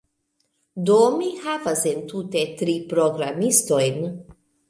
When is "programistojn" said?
2.95-4.03